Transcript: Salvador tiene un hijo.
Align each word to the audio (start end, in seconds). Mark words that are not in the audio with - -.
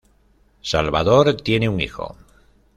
Salvador 0.63 1.35
tiene 1.35 1.69
un 1.69 1.79
hijo. 1.79 2.17